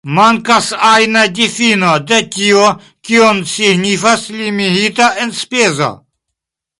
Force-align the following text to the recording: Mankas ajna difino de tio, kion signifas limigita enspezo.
Mankas 0.17 0.67
ajna 0.91 1.25
difino 1.39 1.91
de 2.11 2.17
tio, 2.35 2.63
kion 3.09 3.43
signifas 3.53 4.23
limigita 4.39 5.11
enspezo. 5.27 5.91